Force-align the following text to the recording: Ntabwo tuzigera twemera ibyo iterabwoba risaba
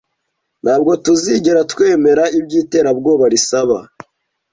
Ntabwo 0.63 0.91
tuzigera 1.03 1.61
twemera 1.71 2.23
ibyo 2.39 2.57
iterabwoba 2.63 3.25
risaba 3.33 3.77